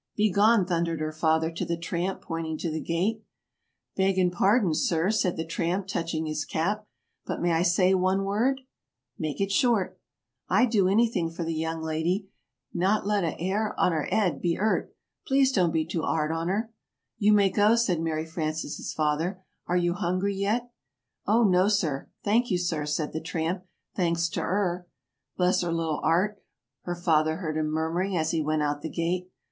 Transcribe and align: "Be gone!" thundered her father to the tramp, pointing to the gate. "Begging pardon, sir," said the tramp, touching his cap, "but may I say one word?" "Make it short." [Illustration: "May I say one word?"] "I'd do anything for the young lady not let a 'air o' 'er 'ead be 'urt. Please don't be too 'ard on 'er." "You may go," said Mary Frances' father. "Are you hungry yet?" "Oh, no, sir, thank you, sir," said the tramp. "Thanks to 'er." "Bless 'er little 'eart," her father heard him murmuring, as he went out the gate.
"Be 0.15 0.31
gone!" 0.31 0.65
thundered 0.65 0.99
her 0.99 1.11
father 1.11 1.51
to 1.51 1.63
the 1.63 1.77
tramp, 1.77 2.23
pointing 2.23 2.57
to 2.57 2.71
the 2.71 2.81
gate. 2.81 3.23
"Begging 3.95 4.31
pardon, 4.31 4.73
sir," 4.73 5.11
said 5.11 5.37
the 5.37 5.45
tramp, 5.45 5.85
touching 5.85 6.25
his 6.25 6.43
cap, 6.43 6.87
"but 7.27 7.39
may 7.39 7.51
I 7.51 7.61
say 7.61 7.93
one 7.93 8.23
word?" 8.23 8.61
"Make 9.19 9.39
it 9.39 9.51
short." 9.51 9.99
[Illustration: 10.49 10.49
"May 10.49 10.57
I 10.57 10.57
say 10.57 10.57
one 10.57 10.63
word?"] 10.63 10.63
"I'd 10.63 10.71
do 10.71 10.87
anything 10.89 11.29
for 11.29 11.43
the 11.43 11.53
young 11.53 11.81
lady 11.83 12.29
not 12.73 13.05
let 13.05 13.23
a 13.23 13.39
'air 13.39 13.79
o' 13.79 13.89
'er 13.91 14.07
'ead 14.11 14.41
be 14.41 14.57
'urt. 14.57 14.91
Please 15.27 15.51
don't 15.51 15.69
be 15.71 15.85
too 15.85 16.01
'ard 16.01 16.31
on 16.31 16.49
'er." 16.49 16.73
"You 17.19 17.31
may 17.31 17.51
go," 17.51 17.75
said 17.75 18.01
Mary 18.01 18.25
Frances' 18.25 18.91
father. 18.93 19.45
"Are 19.67 19.77
you 19.77 19.93
hungry 19.93 20.33
yet?" 20.35 20.71
"Oh, 21.27 21.43
no, 21.43 21.67
sir, 21.67 22.09
thank 22.23 22.49
you, 22.49 22.57
sir," 22.57 22.87
said 22.87 23.13
the 23.13 23.21
tramp. 23.21 23.65
"Thanks 23.95 24.29
to 24.29 24.41
'er." 24.41 24.87
"Bless 25.37 25.63
'er 25.63 25.71
little 25.71 25.99
'eart," 26.03 26.41
her 26.85 26.95
father 26.95 27.35
heard 27.35 27.55
him 27.55 27.67
murmuring, 27.69 28.17
as 28.17 28.31
he 28.31 28.41
went 28.41 28.63
out 28.63 28.81
the 28.81 28.89
gate. 28.89 29.29